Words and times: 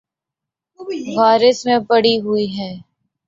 غارت 1.15 1.57
میں 1.65 1.79
پڑی 1.89 2.15
ہوئی 2.21 2.47
ہے۔ 2.57 2.71